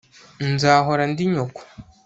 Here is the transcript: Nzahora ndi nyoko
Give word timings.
Nzahora 0.53 1.03
ndi 1.11 1.23
nyoko 1.31 1.61